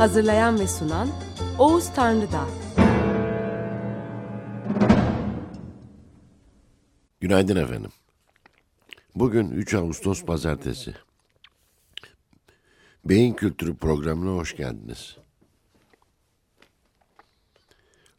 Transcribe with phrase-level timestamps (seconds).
[0.00, 1.08] Hazırlayan ve sunan
[1.58, 2.46] Oğuz Tanrıdağ.
[7.20, 7.90] Günaydın efendim.
[9.14, 10.94] Bugün 3 Ağustos Pazartesi.
[13.04, 15.16] Beyin Kültürü programına hoş geldiniz.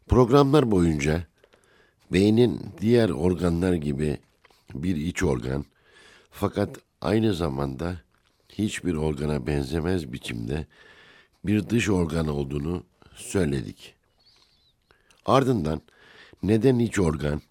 [0.08, 1.26] Programlar boyunca
[2.12, 4.18] beynin diğer organlar gibi
[4.74, 5.64] bir iç organ
[6.30, 7.96] fakat aynı zamanda
[8.48, 10.66] hiçbir organa benzemez biçimde
[11.44, 13.94] bir dış organ olduğunu söyledik.
[15.26, 15.82] Ardından
[16.42, 17.42] neden iç organ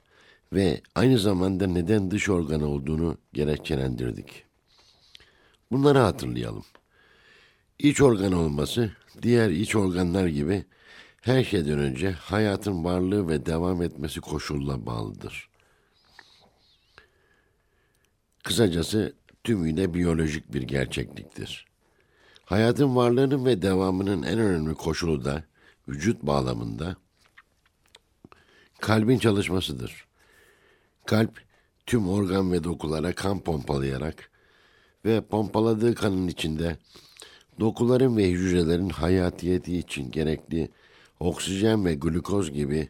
[0.53, 4.43] ve aynı zamanda neden dış organ olduğunu gerekçelendirdik.
[5.71, 6.65] Bunları hatırlayalım.
[7.79, 10.65] İç organ olması diğer iç organlar gibi
[11.21, 15.49] her şeyden önce hayatın varlığı ve devam etmesi koşulla bağlıdır.
[18.43, 21.70] Kısacası tümüyle biyolojik bir gerçekliktir.
[22.51, 25.43] Hayatın varlığının ve devamının en önemli koşulu da
[25.87, 26.95] vücut bağlamında
[28.79, 30.05] kalbin çalışmasıdır.
[31.05, 31.41] Kalp
[31.85, 34.31] tüm organ ve dokulara kan pompalayarak
[35.05, 36.77] ve pompaladığı kanın içinde
[37.59, 40.69] dokuların ve hücrelerin hayatiyeti için gerekli
[41.19, 42.89] oksijen ve glukoz gibi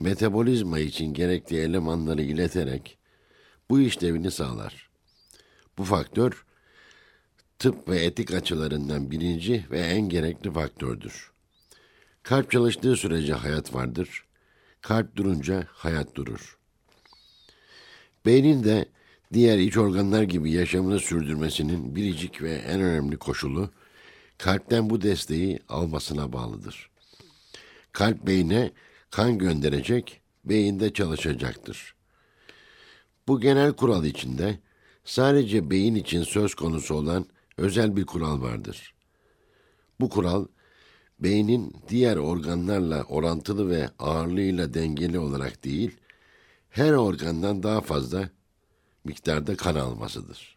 [0.00, 2.98] metabolizma için gerekli elemanları ileterek
[3.70, 4.90] bu işlevini sağlar.
[5.78, 6.44] Bu faktör
[7.58, 11.32] tıp ve etik açılarından birinci ve en gerekli faktördür.
[12.22, 14.24] Kalp çalıştığı sürece hayat vardır.
[14.80, 16.58] Kalp durunca hayat durur.
[18.26, 18.88] Beynin de
[19.32, 23.70] diğer iç organlar gibi yaşamını sürdürmesinin biricik ve en önemli koşulu
[24.38, 26.90] kalpten bu desteği almasına bağlıdır.
[27.92, 28.70] Kalp beyne
[29.10, 31.94] kan gönderecek, beyinde çalışacaktır.
[33.28, 34.58] Bu genel kural içinde
[35.04, 37.26] sadece beyin için söz konusu olan
[37.58, 38.94] özel bir kural vardır.
[40.00, 40.46] Bu kural
[41.20, 45.96] beynin diğer organlarla orantılı ve ağırlığıyla dengeli olarak değil,
[46.70, 48.30] her organdan daha fazla
[49.04, 50.56] miktarda kan almasıdır.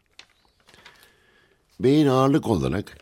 [1.80, 2.98] Beyin ağırlık olarak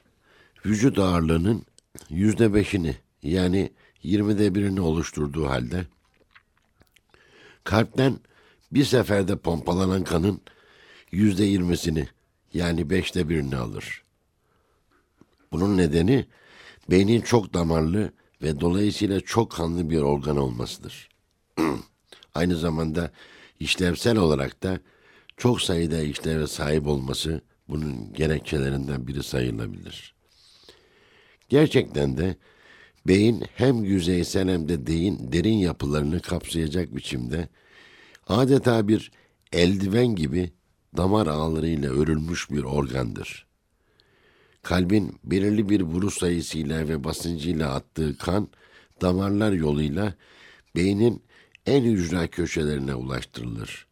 [0.67, 1.63] vücut ağırlığının
[2.11, 3.73] yüzde beşini yani
[4.03, 5.87] yirmide birini oluşturduğu halde
[7.65, 8.21] kalpten
[8.73, 10.41] bir seferde pompalanan kanın
[11.13, 12.09] yüzde yirmisini
[12.55, 14.03] yani beşte birini alır.
[15.53, 16.27] Bunun nedeni
[16.91, 18.13] beynin çok damarlı
[18.43, 21.09] ve dolayısıyla çok kanlı bir organ olmasıdır.
[22.35, 23.11] Aynı zamanda
[23.61, 24.81] işlevsel olarak da
[25.37, 30.15] çok sayıda işleve sahip olması bunun gerekçelerinden biri sayılabilir.
[31.49, 32.37] Gerçekten de
[33.07, 37.49] beyin hem yüzeysel hem de derin, derin yapılarını kapsayacak biçimde
[38.27, 39.13] adeta bir
[39.53, 40.53] eldiven gibi
[40.97, 43.47] damar ağlarıyla örülmüş bir organdır.
[44.63, 48.49] Kalbin belirli bir vuruş sayısıyla ve basıncıyla attığı kan
[49.01, 50.15] damarlar yoluyla
[50.77, 51.23] beynin
[51.67, 53.87] en ücra köşelerine ulaştırılır.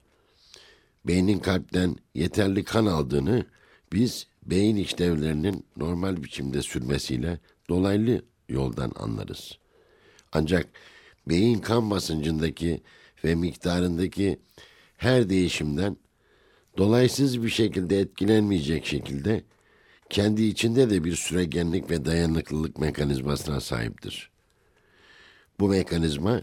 [1.04, 3.47] Beynin kalpten yeterli kan aldığını
[3.92, 7.38] biz beyin işlevlerinin normal biçimde sürmesiyle
[7.69, 9.58] dolaylı yoldan anlarız.
[10.32, 10.66] Ancak
[11.28, 12.81] beyin kan basıncındaki
[13.25, 14.38] ve miktarındaki
[14.97, 15.97] her değişimden
[16.78, 19.44] dolaysız bir şekilde etkilenmeyecek şekilde
[20.10, 24.30] kendi içinde de bir süregenlik ve dayanıklılık mekanizmasına sahiptir.
[25.60, 26.42] Bu mekanizma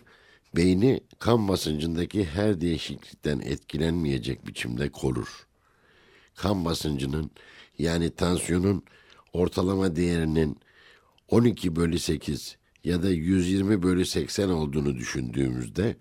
[0.56, 5.48] beyni kan basıncındaki her değişiklikten etkilenmeyecek biçimde korur.
[6.36, 7.32] Kan basıncının
[7.80, 8.84] yani tansiyonun
[9.34, 10.58] ortalama değerinin
[11.30, 15.96] 12 bölü 8 ya da 120 bölü 80 olduğunu düşündüğümüzde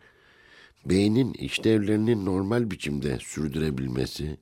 [0.87, 4.37] beynin işlevlerinin normal biçimde sürdürebilmesi,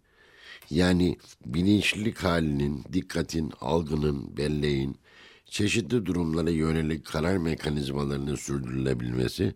[0.70, 1.16] yani
[1.46, 4.96] bilinçlilik halinin, dikkatin, algının, belleğin,
[5.44, 9.54] çeşitli durumlara yönelik karar mekanizmalarının sürdürülebilmesi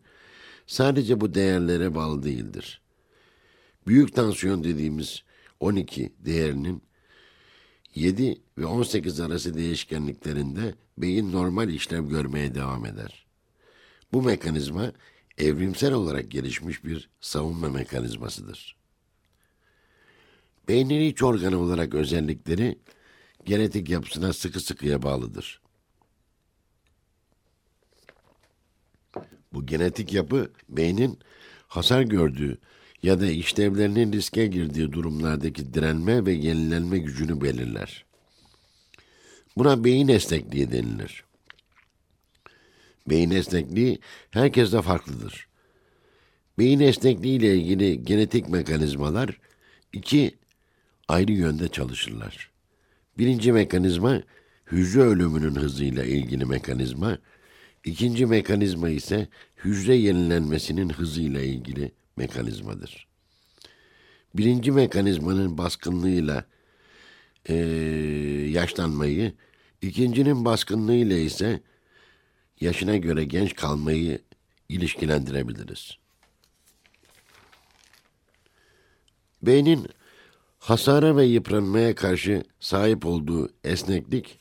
[0.67, 2.81] sadece bu değerlere bağlı değildir.
[3.87, 5.23] Büyük tansiyon dediğimiz
[5.61, 6.83] 12 değerinin
[7.95, 13.27] 7 ve 18 arası değişkenliklerinde beyin normal işlem görmeye devam eder.
[14.13, 14.93] Bu mekanizma
[15.39, 18.77] evrimsel olarak gelişmiş bir savunma mekanizmasıdır.
[20.69, 22.79] Beynin iç organı olarak özellikleri
[23.45, 25.61] genetik yapısına sıkı sıkıya bağlıdır.
[29.53, 31.19] Bu genetik yapı beynin
[31.69, 32.59] hasar gördüğü
[33.03, 38.05] ya da işlevlerinin riske girdiği durumlardaki direnme ve yenilenme gücünü belirler.
[39.57, 41.26] Buna beyin esnekliği denilir.
[43.09, 43.99] Beyin esnekliği
[44.31, 45.49] herkeste farklıdır.
[46.59, 49.41] Beyin esnekliği ile ilgili genetik mekanizmalar
[49.93, 50.35] iki
[51.09, 52.51] ayrı yönde çalışırlar.
[53.19, 54.23] Birinci mekanizma
[54.73, 57.19] hücre ölümünün hızıyla ilgili mekanizma,
[57.85, 59.29] ikinci mekanizma ise
[59.65, 63.07] hücre yenilenmesinin hızıyla ilgili mekanizmadır.
[64.35, 66.45] Birinci mekanizmanın baskınlığıyla
[67.49, 67.55] e,
[68.51, 69.33] yaşlanmayı,
[69.83, 71.61] ikincinin baskınlığıyla ise
[72.61, 74.23] yaşına göre genç kalmayı
[74.69, 75.99] ilişkilendirebiliriz.
[79.43, 79.87] Beynin
[80.59, 84.39] hasara ve yıpranmaya karşı sahip olduğu esneklik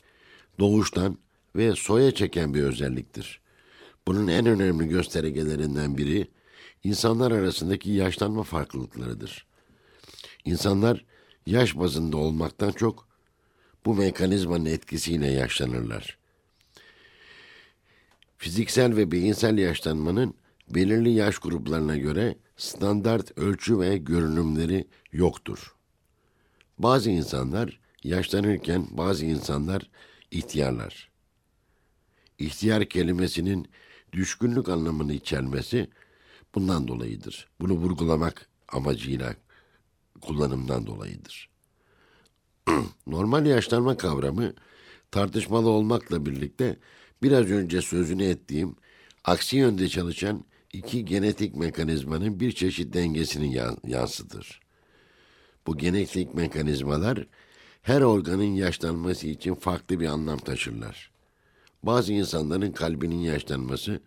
[0.58, 1.18] doğuştan
[1.56, 3.40] ve soya çeken bir özelliktir.
[4.06, 6.28] Bunun en önemli göstergelerinden biri
[6.84, 9.46] insanlar arasındaki yaşlanma farklılıklarıdır.
[10.44, 11.04] İnsanlar
[11.46, 13.08] yaş bazında olmaktan çok
[13.86, 16.18] bu mekanizmanın etkisiyle yaşlanırlar.
[18.38, 20.34] Fiziksel ve beyinsel yaşlanmanın
[20.68, 25.74] belirli yaş gruplarına göre standart ölçü ve görünümleri yoktur.
[26.78, 29.90] Bazı insanlar yaşlanırken bazı insanlar
[30.30, 31.10] ihtiyarlar.
[32.38, 33.68] İhtiyar kelimesinin
[34.12, 35.90] düşkünlük anlamını içermesi
[36.54, 37.48] bundan dolayıdır.
[37.60, 39.34] Bunu vurgulamak amacıyla
[40.20, 41.48] kullanımdan dolayıdır.
[43.06, 44.52] Normal yaşlanma kavramı
[45.10, 46.76] tartışmalı olmakla birlikte
[47.22, 48.76] biraz önce sözünü ettiğim
[49.24, 54.60] aksi yönde çalışan iki genetik mekanizmanın bir çeşit dengesini yansıtır.
[55.66, 57.26] Bu genetik mekanizmalar
[57.82, 61.10] her organın yaşlanması için farklı bir anlam taşırlar.
[61.82, 64.00] Bazı insanların kalbinin yaşlanması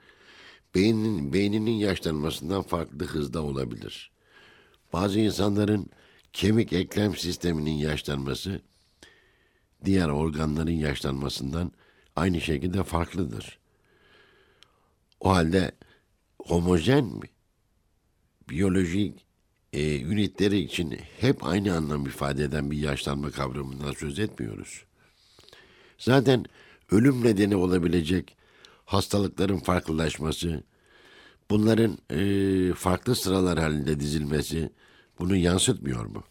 [0.76, 4.12] beyninin, beyninin yaşlanmasından farklı hızda olabilir.
[4.94, 5.90] Bazı insanların
[6.34, 8.62] kemik eklem sisteminin yaşlanması
[9.86, 11.72] diğer organların yaşlanmasından
[12.20, 13.60] aynı şekilde farklıdır.
[15.20, 15.72] O halde
[16.40, 17.30] homojen mi?
[18.50, 19.26] Biyolojik
[19.74, 24.84] e, ünitleri için hep aynı anlam ifade eden bir yaşlanma kavramından söz etmiyoruz.
[25.98, 26.46] Zaten
[26.92, 28.38] ölüm nedeni olabilecek
[28.86, 30.64] hastalıkların farklılaşması,
[31.50, 34.70] bunların e, farklı sıralar halinde dizilmesi
[35.20, 36.24] bunu yansıtmıyor mu?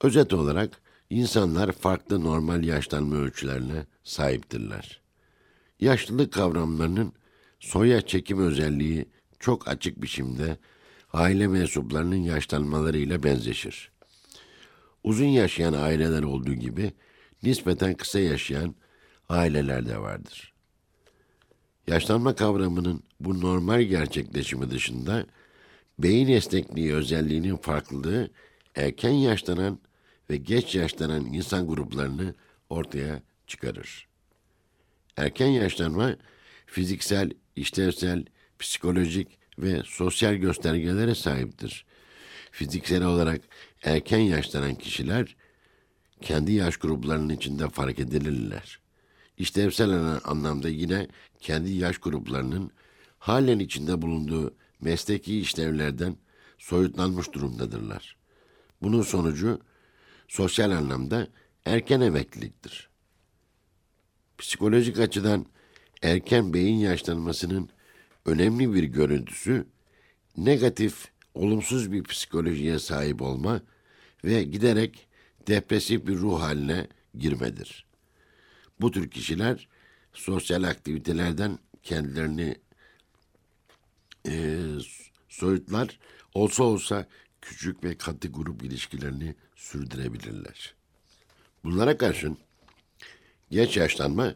[0.00, 0.80] Özet olarak
[1.10, 5.00] insanlar farklı normal yaşlanma ölçülerine sahiptirler.
[5.80, 7.12] Yaşlılık kavramlarının
[7.60, 9.08] soya çekim özelliği
[9.40, 10.56] çok açık biçimde
[11.12, 13.90] aile mensuplarının yaşlanmalarıyla benzeşir.
[15.04, 16.92] Uzun yaşayan aileler olduğu gibi
[17.42, 18.74] nispeten kısa yaşayan
[19.28, 20.54] aileler de vardır.
[21.86, 25.26] Yaşlanma kavramının bu normal gerçekleşimi dışında
[25.98, 28.30] beyin esnekliği özelliğinin farklılığı
[28.74, 29.78] erken yaşlanan
[30.30, 32.34] ve geç yaşlanan insan gruplarını
[32.70, 34.08] ortaya çıkarır.
[35.16, 36.16] Erken yaşlanma
[36.66, 38.24] fiziksel, işlevsel,
[38.58, 41.86] psikolojik ve sosyal göstergelere sahiptir.
[42.50, 43.40] Fiziksel olarak
[43.82, 45.36] erken yaşlanan kişiler
[46.20, 48.80] kendi yaş gruplarının içinde fark edilirler.
[49.38, 49.90] İşlevsel
[50.24, 51.08] anlamda yine
[51.40, 52.70] kendi yaş gruplarının
[53.18, 56.16] halen içinde bulunduğu mesleki işlevlerden
[56.58, 58.16] soyutlanmış durumdadırlar.
[58.82, 59.60] Bunun sonucu
[60.28, 61.28] sosyal anlamda
[61.64, 62.93] erken emekliliktir.
[64.44, 65.46] Psikolojik açıdan
[66.02, 67.68] erken beyin yaşlanmasının
[68.26, 69.66] önemli bir görüntüsü
[70.36, 73.62] negatif, olumsuz bir psikolojiye sahip olma
[74.24, 75.06] ve giderek
[75.48, 76.86] depresif bir ruh haline
[77.18, 77.86] girmedir.
[78.80, 79.68] Bu tür kişiler
[80.12, 82.56] sosyal aktivitelerden kendilerini
[84.28, 84.58] e,
[85.28, 85.98] soyutlar,
[86.34, 87.08] olsa olsa
[87.40, 90.74] küçük ve katı grup ilişkilerini sürdürebilirler.
[91.64, 92.38] Bunlara karşın
[93.50, 94.34] geç yaşlanma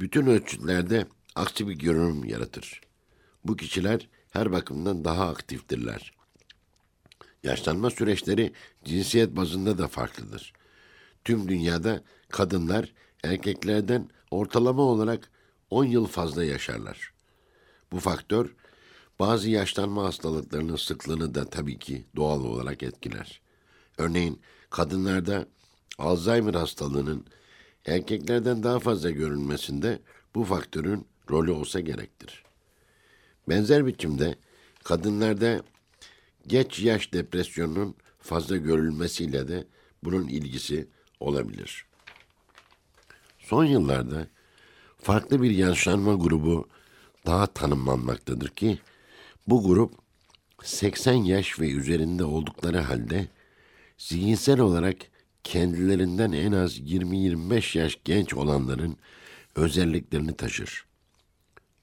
[0.00, 2.80] bütün ölçütlerde aksi bir görünüm yaratır.
[3.44, 6.12] Bu kişiler her bakımdan daha aktiftirler.
[7.42, 8.52] Yaşlanma süreçleri
[8.84, 10.52] cinsiyet bazında da farklıdır.
[11.24, 12.92] Tüm dünyada kadınlar
[13.24, 15.30] erkeklerden ortalama olarak
[15.70, 17.12] 10 yıl fazla yaşarlar.
[17.92, 18.54] Bu faktör
[19.18, 23.40] bazı yaşlanma hastalıklarının sıklığını da tabii ki doğal olarak etkiler.
[23.98, 24.40] Örneğin
[24.70, 25.46] kadınlarda
[25.98, 27.26] Alzheimer hastalığının
[27.86, 29.98] erkeklerden daha fazla görülmesinde
[30.34, 32.42] bu faktörün rolü olsa gerektir.
[33.48, 34.34] Benzer biçimde
[34.84, 35.62] kadınlarda
[36.46, 39.66] geç yaş depresyonunun fazla görülmesiyle de
[40.04, 40.88] bunun ilgisi
[41.20, 41.86] olabilir.
[43.38, 44.26] Son yıllarda
[44.98, 46.68] farklı bir yaşlanma grubu
[47.26, 48.78] daha tanımlanmaktadır ki
[49.46, 49.94] bu grup
[50.62, 53.28] 80 yaş ve üzerinde oldukları halde
[53.98, 54.96] zihinsel olarak
[55.44, 58.96] kendilerinden en az 20-25 yaş genç olanların
[59.54, 60.86] özelliklerini taşır.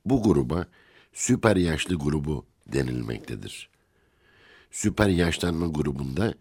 [0.06, 0.68] Bu gruba
[1.14, 3.70] süper yaşlı grubu denilmektedir.
[4.72, 6.34] Süper yaşlanma grubunda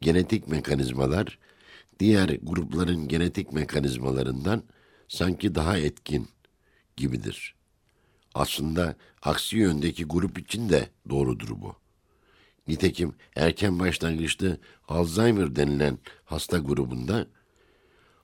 [0.00, 1.38] genetik mekanizmalar
[2.00, 4.62] diğer grupların genetik mekanizmalarından
[5.08, 6.28] sanki daha etkin
[6.96, 7.54] gibidir.
[8.34, 11.83] Aslında aksi yöndeki grup için de doğrudur bu.
[12.68, 17.26] Nitekim erken başlangıçlı Alzheimer denilen hasta grubunda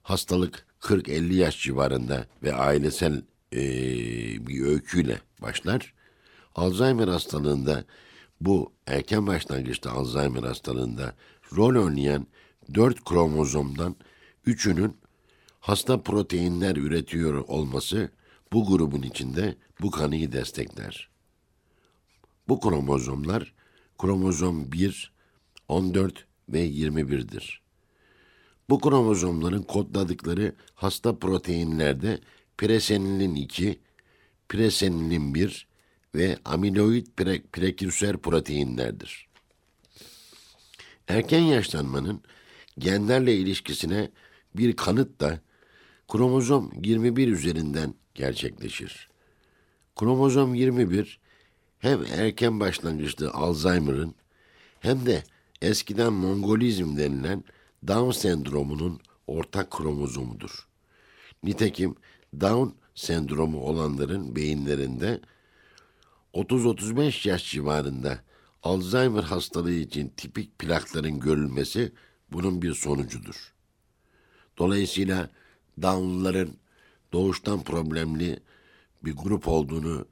[0.02, 3.60] hastalık 40-50 yaş civarında ve ailesel e,
[4.46, 5.94] bir öyküyle başlar.
[6.54, 7.84] Alzheimer hastalığında
[8.40, 11.14] bu erken başlangıçta Alzheimer hastalığında
[11.56, 12.26] rol oynayan
[12.74, 13.96] 4 kromozomdan
[14.46, 14.96] 3'ünün
[15.60, 18.10] hasta proteinler üretiyor olması
[18.52, 21.10] bu grubun içinde bu kanıyı destekler.
[22.48, 23.52] Bu kromozomlar
[24.00, 25.12] kromozom 1,
[25.68, 27.62] 14 ve 21'dir.
[28.70, 32.20] Bu kromozomların kodladıkları hasta proteinlerde
[32.58, 33.80] presenilin 2,
[34.48, 35.66] presenilin 1
[36.14, 39.28] ve amiloid pre prekürsör proteinlerdir.
[41.08, 42.22] Erken yaşlanmanın
[42.78, 44.10] genlerle ilişkisine
[44.56, 45.40] bir kanıt da
[46.08, 49.08] kromozom 21 üzerinden gerçekleşir.
[49.96, 51.20] Kromozom 21
[51.80, 54.14] hem erken başlangıçlı Alzheimer'ın
[54.80, 55.24] hem de
[55.62, 57.44] eskiden Mongolizm denilen
[57.86, 60.68] Down sendromunun ortak kromozomudur.
[61.42, 61.94] Nitekim
[62.40, 65.20] Down sendromu olanların beyinlerinde
[66.34, 68.18] 30-35 yaş civarında
[68.62, 71.92] Alzheimer hastalığı için tipik plakların görülmesi
[72.32, 73.54] bunun bir sonucudur.
[74.58, 75.30] Dolayısıyla
[75.82, 76.56] Down'ların
[77.12, 78.40] doğuştan problemli
[79.04, 80.06] bir grup olduğunu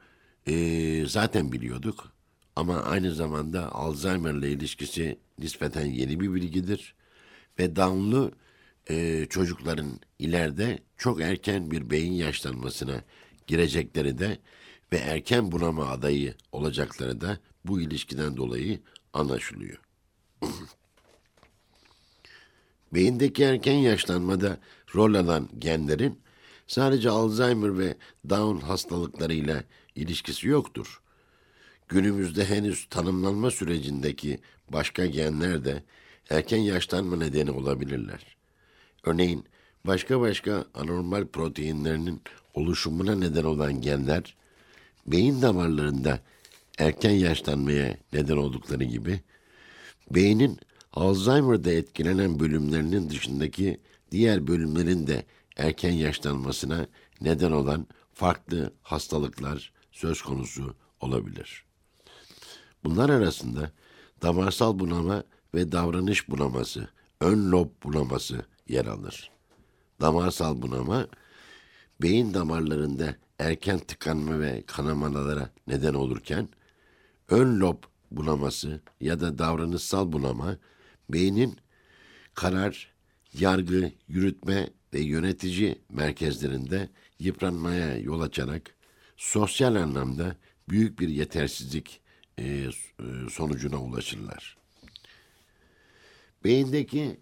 [0.49, 2.13] e, zaten biliyorduk.
[2.57, 6.95] Ama aynı zamanda Alzheimer ile ilişkisi nispeten yeni bir bilgidir.
[7.59, 8.33] Ve Down'lu
[8.91, 13.03] e, çocukların ileride çok erken bir beyin yaşlanmasına
[13.47, 14.39] girecekleri de
[14.93, 18.81] ve erken bunama adayı olacakları da bu ilişkiden dolayı
[19.13, 19.81] anlaşılıyor.
[22.95, 24.59] Beyindeki erken yaşlanmada
[24.95, 26.21] rol alan genlerin
[26.67, 27.97] sadece Alzheimer ve
[28.29, 29.65] Down hastalıklarıyla
[29.99, 31.01] ilişkisi yoktur.
[31.89, 34.39] Günümüzde henüz tanımlanma sürecindeki
[34.69, 35.83] başka genler de
[36.31, 38.37] erken yaşlanma nedeni olabilirler.
[39.05, 39.45] Örneğin
[39.85, 42.23] başka başka anormal proteinlerinin
[42.55, 44.37] oluşumuna neden olan genler
[45.07, 46.21] beyin damarlarında
[46.79, 49.21] erken yaşlanmaya neden oldukları gibi
[50.11, 50.59] beynin
[50.93, 55.25] Alzheimer'da etkilenen bölümlerinin dışındaki diğer bölümlerin de
[55.57, 56.87] erken yaşlanmasına
[57.21, 61.65] neden olan farklı hastalıklar söz konusu olabilir.
[62.85, 63.73] Bunlar arasında
[64.23, 65.25] damarsal bunama
[65.55, 66.89] ve davranış bunaması,
[67.21, 69.31] ön lob bunaması yer alır.
[70.01, 71.09] Damarsal bunama,
[72.03, 76.49] beyin damarlarında erken tıkanma ve kanamalara neden olurken,
[77.29, 80.57] ön lob bunaması ya da davranışsal bunama,
[81.11, 81.57] beynin
[82.35, 82.93] karar,
[83.39, 86.89] yargı, yürütme ve yönetici merkezlerinde
[87.19, 88.78] yıpranmaya yol açarak
[89.19, 90.37] sosyal anlamda
[90.69, 92.01] büyük bir yetersizlik
[92.39, 92.71] e, e,
[93.31, 94.57] sonucuna ulaşırlar.
[96.45, 97.21] Beyindeki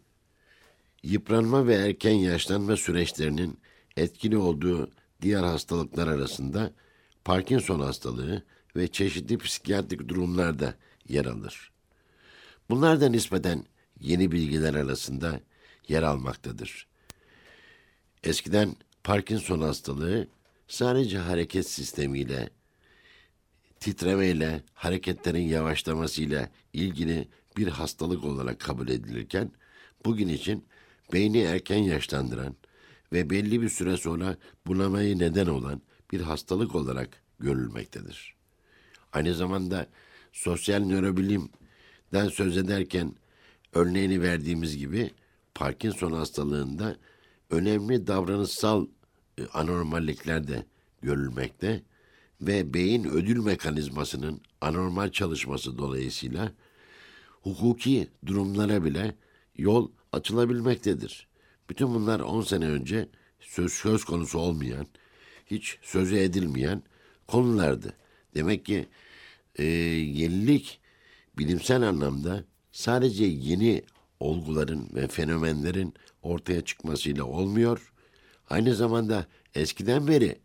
[1.02, 3.58] yıpranma ve erken yaşlanma süreçlerinin
[3.96, 4.90] etkili olduğu
[5.22, 6.72] diğer hastalıklar arasında
[7.24, 8.42] Parkinson hastalığı
[8.76, 10.74] ve çeşitli psikiyatrik durumlarda
[11.08, 11.72] yer alır.
[12.70, 13.64] Bunlar da nispeten
[14.00, 15.40] yeni bilgiler arasında
[15.88, 16.86] yer almaktadır.
[18.24, 20.28] Eskiden Parkinson hastalığı
[20.68, 22.50] sadece hareket sistemiyle,
[23.80, 29.50] titremeyle, hareketlerin yavaşlamasıyla ilgili bir hastalık olarak kabul edilirken,
[30.04, 30.64] bugün için
[31.12, 32.56] beyni erken yaşlandıran
[33.12, 35.82] ve belli bir süre sonra bunamayı neden olan
[36.12, 38.34] bir hastalık olarak görülmektedir.
[39.12, 39.86] Aynı zamanda
[40.32, 43.14] sosyal nörobilimden söz ederken
[43.72, 45.10] örneğini verdiğimiz gibi
[45.54, 46.96] Parkinson hastalığında
[47.50, 48.86] önemli davranışsal
[49.52, 50.66] anormallikler de
[51.02, 51.82] görülmekte
[52.40, 56.52] ve beyin ödül mekanizmasının anormal çalışması dolayısıyla
[57.42, 59.14] hukuki durumlara bile
[59.56, 61.28] yol açılabilmektedir.
[61.70, 63.08] Bütün bunlar 10 sene önce
[63.40, 64.86] söz, söz konusu olmayan,
[65.46, 66.82] hiç sözü edilmeyen
[67.26, 67.92] konulardı.
[68.34, 68.86] Demek ki
[69.56, 70.80] e, yenilik
[71.38, 73.82] bilimsel anlamda sadece yeni
[74.20, 77.92] olguların ve fenomenlerin ortaya çıkmasıyla olmuyor.
[78.50, 80.38] Aynı zamanda eskiden beri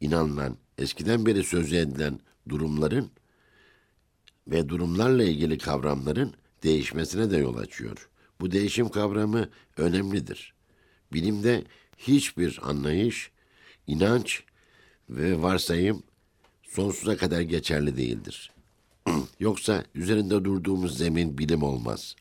[0.00, 3.10] inanılan, eskiden beri sözü edilen durumların
[4.48, 8.08] ve durumlarla ilgili kavramların değişmesine de yol açıyor.
[8.40, 10.54] Bu değişim kavramı önemlidir.
[11.12, 11.64] Bilimde
[11.98, 13.30] hiçbir anlayış,
[13.86, 14.42] inanç
[15.10, 16.02] ve varsayım
[16.62, 18.52] sonsuza kadar geçerli değildir.
[19.40, 22.16] Yoksa üzerinde durduğumuz zemin bilim olmaz.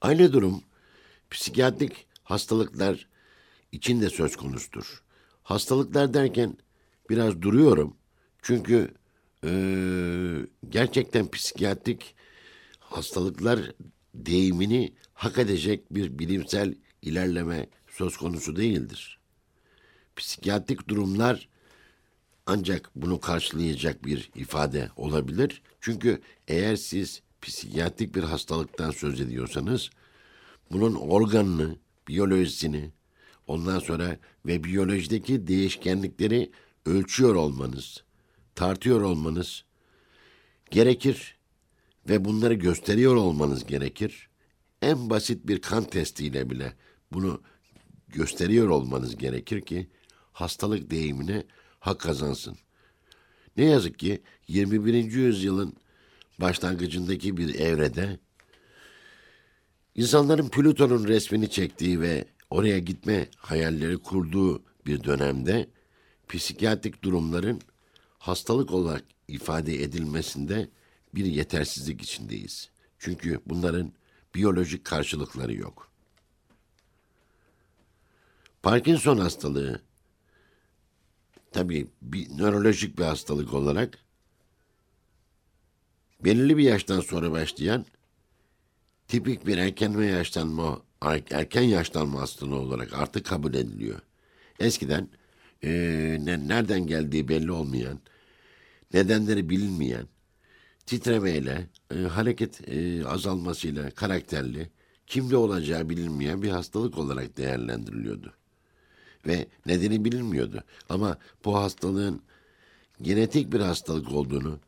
[0.00, 0.62] Aynı durum
[1.30, 3.06] psikiyatrik hastalıklar
[3.72, 5.02] için de söz konusudur.
[5.42, 6.56] Hastalıklar derken
[7.10, 7.96] biraz duruyorum.
[8.42, 8.94] Çünkü
[9.44, 9.50] e,
[10.68, 12.14] gerçekten psikiyatrik
[12.80, 13.72] hastalıklar
[14.14, 19.18] deyimini hak edecek bir bilimsel ilerleme söz konusu değildir.
[20.16, 21.48] Psikiyatrik durumlar
[22.46, 25.62] ancak bunu karşılayacak bir ifade olabilir.
[25.80, 29.90] Çünkü eğer siz psikiyatrik bir hastalıktan söz ediyorsanız
[30.72, 31.76] bunun organını,
[32.08, 32.90] biyolojisini,
[33.46, 36.50] ondan sonra ve biyolojideki değişkenlikleri
[36.86, 38.04] ölçüyor olmanız,
[38.54, 39.64] tartıyor olmanız
[40.70, 41.36] gerekir
[42.08, 44.28] ve bunları gösteriyor olmanız gerekir.
[44.82, 46.72] En basit bir kan testiyle bile
[47.12, 47.42] bunu
[48.08, 49.88] gösteriyor olmanız gerekir ki
[50.32, 51.44] hastalık deyimine
[51.80, 52.56] hak kazansın.
[53.56, 54.94] Ne yazık ki 21.
[54.94, 55.76] yüzyılın
[56.40, 58.18] başlangıcındaki bir evrede
[59.94, 62.24] insanların Plüton'un resmini çektiği ve
[62.56, 65.68] oraya gitme hayalleri kurduğu bir dönemde
[66.28, 67.60] psikiyatrik durumların
[68.18, 70.68] hastalık olarak ifade edilmesinde
[71.14, 72.70] bir yetersizlik içindeyiz.
[72.98, 73.92] Çünkü bunların
[74.34, 75.90] biyolojik karşılıkları yok.
[78.62, 79.80] Parkinson hastalığı
[81.52, 83.98] tabii bir nörolojik bir hastalık olarak
[86.24, 87.86] belirli bir yaştan sonra başlayan
[89.08, 90.85] tipik bir erken ve yaşlanma
[91.30, 94.00] erken yaşlanma hastalığı olarak artık kabul ediliyor.
[94.60, 95.08] Eskiden
[95.64, 95.70] e,
[96.24, 98.00] ne, nereden geldiği belli olmayan,
[98.94, 100.06] nedenleri bilinmeyen,
[100.86, 104.70] titremeyle, e, hareket e, azalmasıyla karakterli,
[105.06, 108.32] kimde olacağı bilinmeyen bir hastalık olarak değerlendiriliyordu.
[109.26, 110.64] Ve nedeni bilinmiyordu.
[110.88, 112.22] Ama bu hastalığın
[113.02, 114.58] genetik bir hastalık olduğunu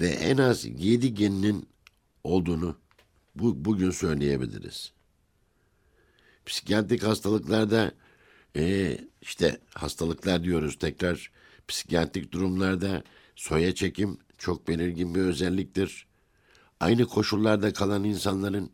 [0.00, 1.68] ve en az yedi geninin
[2.24, 2.76] olduğunu
[3.34, 4.92] bu, bugün söyleyebiliriz.
[6.48, 7.92] Psikiyatrik hastalıklarda
[8.56, 11.30] e, işte hastalıklar diyoruz tekrar
[11.68, 13.02] psikiyatrik durumlarda
[13.36, 16.06] soya çekim çok belirgin bir özelliktir.
[16.80, 18.70] Aynı koşullarda kalan insanların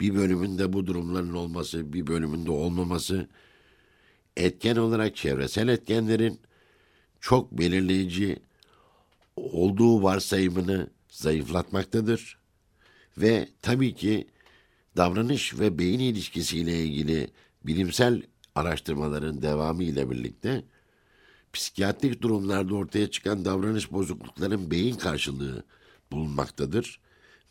[0.00, 3.28] bir bölümünde bu durumların olması, bir bölümünde olmaması
[4.36, 6.40] etken olarak çevresel etkenlerin
[7.20, 8.36] çok belirleyici
[9.36, 12.38] olduğu varsayımını zayıflatmaktadır.
[13.18, 14.26] Ve tabii ki
[14.96, 17.30] davranış ve beyin ilişkisiyle ilgili
[17.64, 18.22] bilimsel
[18.54, 20.64] araştırmaların devamı ile birlikte
[21.52, 25.64] psikiyatrik durumlarda ortaya çıkan davranış bozuklukların beyin karşılığı
[26.12, 27.00] bulunmaktadır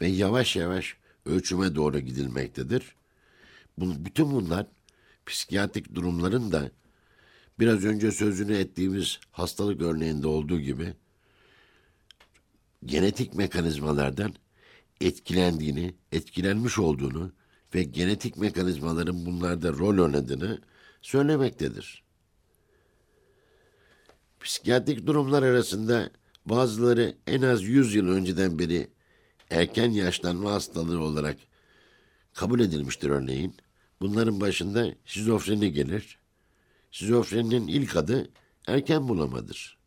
[0.01, 2.95] ve yavaş yavaş ölçüme doğru gidilmektedir.
[3.77, 4.67] Bu, bütün bunlar
[5.25, 6.71] psikiyatrik durumların da
[7.60, 10.93] biraz önce sözünü ettiğimiz hastalık örneğinde olduğu gibi
[12.86, 14.34] genetik mekanizmalardan
[15.01, 17.32] etkilendiğini, etkilenmiş olduğunu
[17.75, 20.62] ve genetik mekanizmaların bunlarda rol oynadığını
[21.01, 22.03] söylemektedir.
[24.39, 26.12] Psikiyatrik durumlar arasında
[26.45, 28.88] bazıları en az 100 yıl önceden beri
[29.49, 31.38] erken yaşlanma hastalığı olarak
[32.34, 33.56] kabul edilmiştir örneğin.
[34.01, 36.17] Bunların başında şizofreni gelir.
[36.91, 38.29] Şizofreninin ilk adı
[38.67, 39.77] erken bulamadır.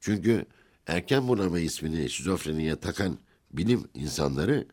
[0.00, 0.46] Çünkü
[0.86, 3.18] erken bulama ismini şizofreniye takan
[3.52, 4.66] bilim insanları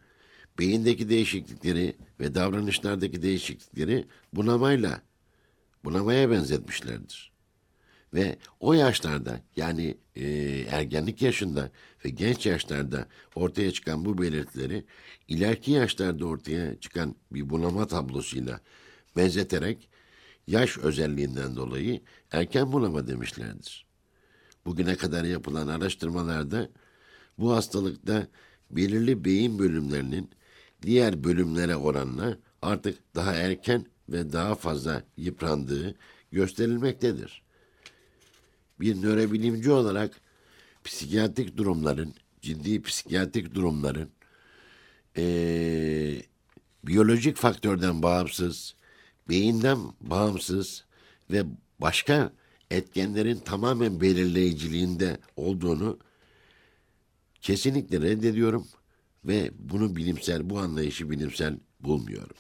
[0.60, 5.02] beyindeki değişiklikleri ve davranışlardaki değişiklikleri bunamayla,
[5.84, 7.32] bunamaya benzetmişlerdir.
[8.14, 10.26] Ve o yaşlarda yani e,
[10.70, 11.72] ergenlik yaşında
[12.06, 14.86] ve genç yaşlarda ortaya çıkan bu belirtileri
[15.28, 18.60] ileriki yaşlarda ortaya çıkan bir bunama tablosuyla
[19.16, 19.90] benzeterek
[20.48, 23.86] yaş özelliğinden dolayı erken bunama demişlerdir.
[24.66, 26.70] Bugüne kadar yapılan araştırmalarda
[27.38, 28.28] bu hastalıkta
[28.72, 30.30] belirli beyin bölümlerinin
[30.82, 35.96] diğer bölümlere oranla artık daha erken ve daha fazla yıprandığı
[36.32, 37.42] gösterilmektedir.
[38.80, 40.22] Bir nörobilimci olarak
[40.84, 44.10] psikiyatrik durumların, ciddi psikiyatrik durumların
[45.18, 46.22] ee,
[46.84, 48.76] biyolojik faktörden bağımsız,
[49.30, 50.86] beyinden bağımsız
[51.32, 51.44] ve
[51.80, 52.34] başka
[52.72, 56.00] etkenlerin tamamen belirleyiciliğinde olduğunu
[57.42, 58.68] kesinlikle reddediyorum
[59.26, 62.36] ve bunu bilimsel, bu anlayışı bilimsel bulmuyorum.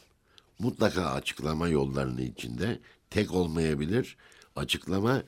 [0.60, 2.80] mutlaka açıklama yollarının içinde
[3.10, 4.18] tek olmayabilir.
[4.56, 5.24] Açıklama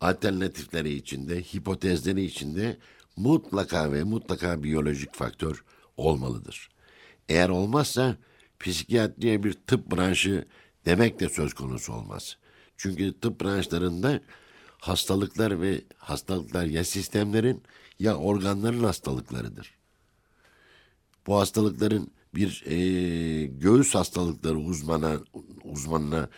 [0.00, 2.78] alternatifleri içinde, hipotezleri içinde
[3.16, 5.64] mutlaka ve mutlaka biyolojik faktör
[5.96, 6.68] olmalıdır.
[7.28, 8.16] Eğer olmazsa
[8.60, 10.44] psikiyatriye bir tıp branşı
[10.86, 12.36] demek de söz konusu olmaz.
[12.76, 14.20] Çünkü tıp branşlarında
[14.78, 17.62] hastalıklar ve hastalıklar ya sistemlerin
[18.00, 19.74] ya organların hastalıklarıdır.
[21.26, 25.20] Bu hastalıkların bir e, göğüs hastalıkları uzmana
[25.64, 26.28] uzmanına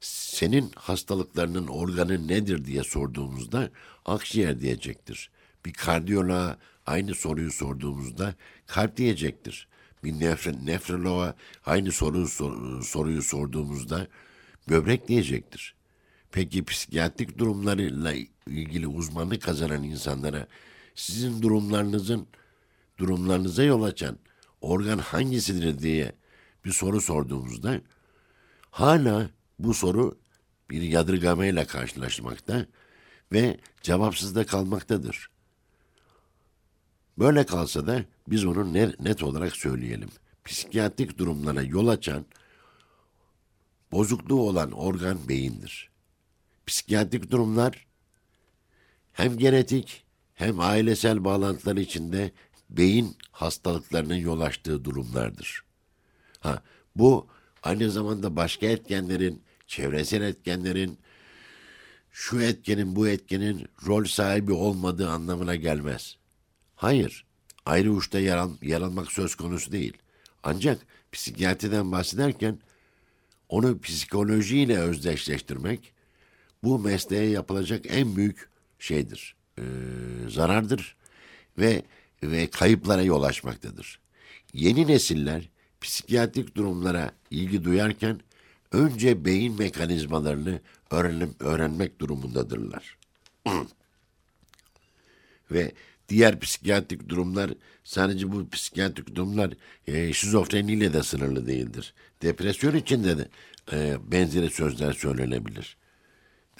[0.00, 3.70] senin hastalıklarının organı nedir diye sorduğumuzda
[4.04, 5.30] akciğer diyecektir.
[5.66, 8.34] Bir kardiyoloğa aynı soruyu sorduğumuzda
[8.66, 9.68] kalp diyecektir.
[10.04, 11.34] Bir nefre, nefroloğa
[11.66, 14.06] aynı soruyu, sor, soruyu sorduğumuzda
[14.68, 15.74] böbrek diyecektir.
[16.32, 18.14] Peki psikiyatrik durumlarıyla
[18.46, 20.46] ilgili uzmanlık kazanan insanlara
[21.00, 22.26] sizin durumlarınızın
[22.98, 24.18] durumlarınıza yol açan
[24.60, 26.12] organ hangisidir diye
[26.64, 27.80] bir soru sorduğumuzda
[28.70, 30.18] hala bu soru
[30.70, 32.66] bir yadırgamayla karşılaşmakta
[33.32, 35.30] ve cevapsız da kalmaktadır.
[37.18, 40.10] Böyle kalsa da biz onu net olarak söyleyelim.
[40.44, 42.26] Psikiyatrik durumlara yol açan,
[43.92, 45.90] bozukluğu olan organ beyindir.
[46.66, 47.86] Psikiyatrik durumlar
[49.12, 50.04] hem genetik
[50.40, 52.30] hem ailesel bağlantılar içinde
[52.70, 55.64] beyin hastalıklarının yol açtığı durumlardır.
[56.40, 56.62] Ha,
[56.96, 57.26] bu
[57.62, 60.98] aynı zamanda başka etkenlerin, çevresel etkenlerin,
[62.10, 66.16] şu etkenin bu etkenin rol sahibi olmadığı anlamına gelmez.
[66.76, 67.24] Hayır,
[67.66, 69.96] ayrı uçta yer, al, yer almak söz konusu değil.
[70.42, 70.80] Ancak
[71.12, 72.58] psikiyatriden bahsederken
[73.48, 75.92] onu psikolojiyle özdeşleştirmek
[76.62, 79.64] bu mesleğe yapılacak en büyük şeydir, e,
[80.30, 80.96] zarardır
[81.58, 81.82] ve
[82.22, 84.00] ve kayıplara yol açmaktadır.
[84.52, 85.48] Yeni nesiller
[85.80, 88.20] psikiyatrik durumlara ilgi duyarken
[88.72, 92.96] önce beyin mekanizmalarını öğrenim, öğrenmek durumundadırlar.
[95.50, 95.72] ve
[96.08, 97.50] diğer psikiyatrik durumlar
[97.84, 99.52] sadece bu psikiyatrik durumlar
[99.86, 101.94] e, şizofreniyle de sınırlı değildir.
[102.22, 103.28] Depresyon içinde de
[103.72, 105.76] e, benzeri sözler söylenebilir.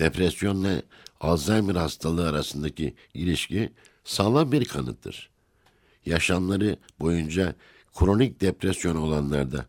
[0.01, 0.83] Depresyonla
[1.21, 3.73] Alzheimer hastalığı arasındaki ilişki
[4.05, 5.31] sağlam bir kanıttır.
[6.07, 7.55] Yaşamları boyunca
[7.99, 9.67] kronik depresyon olanlarda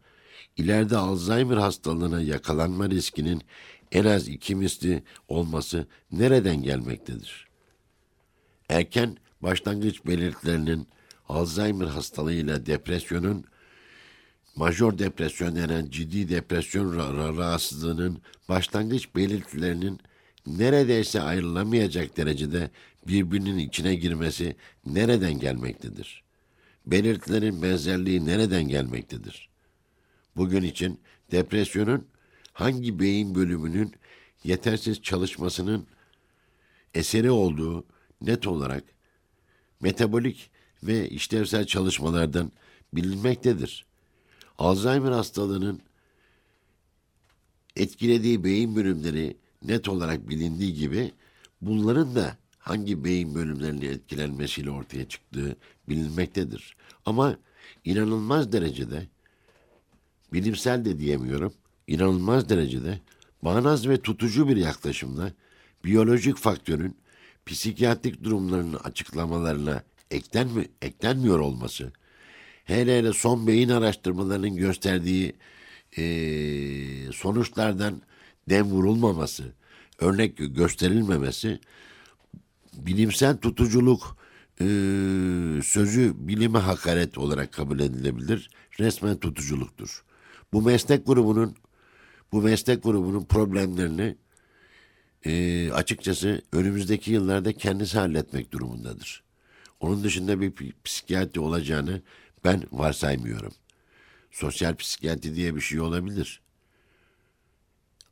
[0.57, 3.41] ileride Alzheimer hastalığına yakalanma riskinin
[3.91, 7.47] en az iki misli olması nereden gelmektedir?
[8.69, 10.87] Erken başlangıç belirtilerinin
[11.29, 13.45] Alzheimer hastalığıyla depresyonun
[14.55, 16.97] major depresyon denen ciddi depresyon
[17.37, 19.99] rahatsızlığının başlangıç belirtilerinin
[20.47, 22.69] neredeyse ayrılamayacak derecede
[23.07, 26.23] birbirinin içine girmesi nereden gelmektedir?
[26.85, 29.49] Belirtilerin benzerliği nereden gelmektedir?
[30.35, 30.99] Bugün için
[31.31, 32.07] depresyonun
[32.53, 33.93] hangi beyin bölümünün
[34.43, 35.87] yetersiz çalışmasının
[36.93, 37.85] eseri olduğu
[38.21, 38.83] net olarak
[39.81, 40.49] metabolik
[40.83, 42.51] ve işlevsel çalışmalardan
[42.93, 43.85] bilinmektedir.
[44.57, 45.81] Alzheimer hastalığının
[47.75, 51.11] etkilediği beyin bölümleri net olarak bilindiği gibi
[51.61, 55.55] bunların da hangi beyin bölümlerinin etkilenmesiyle ortaya çıktığı
[55.89, 56.75] bilinmektedir.
[57.05, 57.37] Ama
[57.85, 59.07] inanılmaz derecede
[60.33, 61.53] bilimsel de diyemiyorum,
[61.87, 62.99] inanılmaz derecede
[63.43, 65.31] bağnaz ve tutucu bir yaklaşımla
[65.85, 66.95] biyolojik faktörün
[67.45, 71.91] psikiyatrik durumlarının açıklamalarına eklenmi, eklenmiyor olması,
[72.63, 75.33] hele hele son beyin araştırmalarının gösterdiği
[75.97, 76.03] e,
[77.11, 78.01] sonuçlardan
[78.51, 79.53] dem vurulmaması,
[79.99, 81.59] örnek gösterilmemesi,
[82.73, 84.17] bilimsel tutuculuk
[84.59, 84.65] e,
[85.63, 88.49] sözü bilime hakaret olarak kabul edilebilir.
[88.79, 90.03] Resmen tutuculuktur.
[90.53, 91.55] Bu meslek grubunun
[92.31, 94.15] bu meslek grubunun problemlerini
[95.25, 99.23] e, açıkçası önümüzdeki yıllarda kendisi halletmek durumundadır.
[99.79, 102.01] Onun dışında bir psikiyatri olacağını
[102.43, 103.53] ben varsaymıyorum.
[104.31, 106.40] Sosyal psikiyatri diye bir şey olabilir.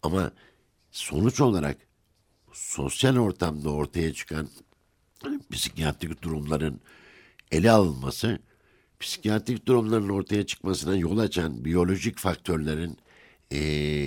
[0.03, 0.31] Ama
[0.91, 1.77] sonuç olarak
[2.51, 4.49] sosyal ortamda ortaya çıkan
[5.51, 6.81] psikiyatrik durumların
[7.51, 8.39] ele alınması,
[8.99, 12.97] psikiyatrik durumların ortaya çıkmasına yol açan biyolojik faktörlerin
[13.51, 13.57] e,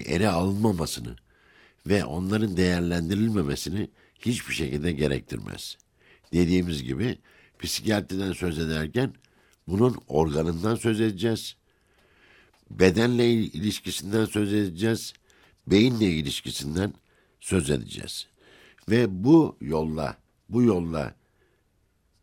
[0.07, 1.16] ele alınmamasını
[1.87, 5.76] ve onların değerlendirilmemesini hiçbir şekilde gerektirmez.
[6.33, 7.18] Dediğimiz gibi
[7.59, 9.14] psikiyatriden söz ederken
[9.68, 11.57] bunun organından söz edeceğiz.
[12.70, 15.12] Bedenle ilişkisinden söz edeceğiz.
[15.66, 16.94] Beyinle ilişkisinden
[17.40, 18.27] söz edeceğiz.
[18.90, 20.16] Ve bu yolla,
[20.48, 21.14] bu yolla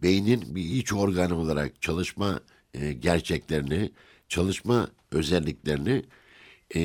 [0.02, 2.39] beynin bir iç organı olarak çalışma
[2.73, 3.91] e, gerçeklerini,
[4.28, 6.04] çalışma özelliklerini
[6.75, 6.82] e,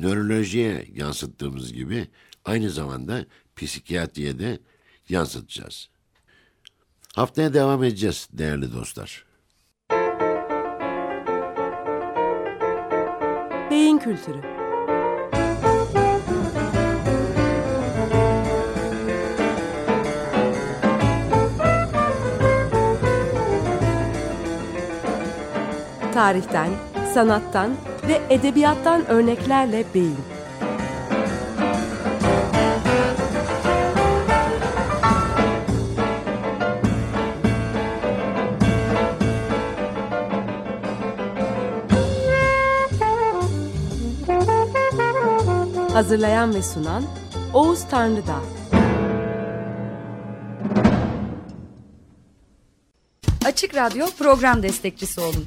[0.00, 2.08] nörolojiye yansıttığımız gibi
[2.44, 4.58] aynı zamanda psikiyatriye de
[5.08, 5.88] yansıtacağız.
[7.14, 9.24] Haftaya devam edeceğiz değerli dostlar.
[13.70, 14.57] Beyin kültürü.
[26.18, 26.70] Tarihten,
[27.14, 27.70] sanattan
[28.08, 30.16] ve edebiyattan örneklerle beyin.
[45.92, 47.04] Hazırlayan ve sunan
[47.54, 48.40] Oğuz Tanrıdağ.
[53.46, 55.46] Açık Radyo program destekçisi olun.